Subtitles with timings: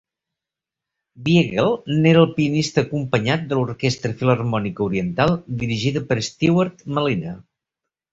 [1.25, 1.67] Biegel
[2.05, 5.35] n'era el pianista, acompanyat de l'Orquestra Filharmònica Oriental
[5.65, 7.35] dirigida per Stuart Malina.